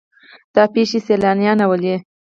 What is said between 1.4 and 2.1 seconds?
راوړي.